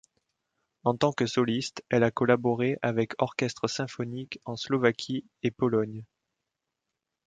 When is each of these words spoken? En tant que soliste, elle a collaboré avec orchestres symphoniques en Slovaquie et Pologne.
En 0.83 0.97
tant 0.97 1.13
que 1.13 1.27
soliste, 1.27 1.83
elle 1.89 2.03
a 2.03 2.09
collaboré 2.09 2.79
avec 2.81 3.13
orchestres 3.19 3.69
symphoniques 3.69 4.41
en 4.45 4.55
Slovaquie 4.57 5.27
et 5.43 5.51
Pologne. 5.51 6.03